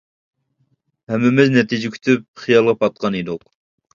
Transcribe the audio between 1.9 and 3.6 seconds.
كۈتۈپ خىيالغا پاتقان ئىدۇق.